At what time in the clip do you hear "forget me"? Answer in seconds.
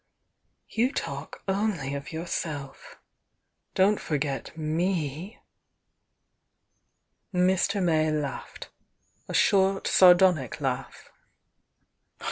3.99-5.37